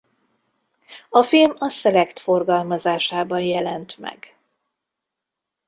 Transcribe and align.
A 1.09 1.23
film 1.23 1.55
a 1.59 1.69
Select 1.69 2.19
forgalmazásában 2.19 3.41
jelent 3.41 3.97
meg. 3.97 4.35